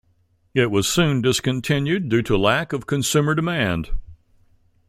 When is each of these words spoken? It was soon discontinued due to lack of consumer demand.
It 0.55 0.71
was 0.71 0.87
soon 0.87 1.21
discontinued 1.21 2.09
due 2.09 2.23
to 2.23 2.35
lack 2.35 2.73
of 2.73 2.87
consumer 2.87 3.35
demand. 3.35 3.91